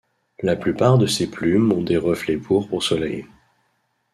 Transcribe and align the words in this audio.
La 0.41 0.55
plupart 0.55 0.97
de 0.97 1.05
ses 1.05 1.27
plumes 1.29 1.71
ont 1.71 1.83
des 1.83 1.95
reflets 1.97 2.37
pourpres 2.37 2.73
au 2.73 2.81
soleil. 2.81 3.27